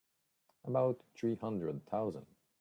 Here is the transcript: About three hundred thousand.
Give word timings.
About 0.65 1.03
three 1.13 1.35
hundred 1.35 1.85
thousand. 1.85 2.25